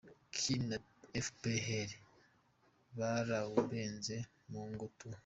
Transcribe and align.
K. 0.35 0.37
Na 0.69 0.77
Fpr 1.25 1.89
barawurenze..Mungu 2.97 4.85
tu….. 4.97 5.09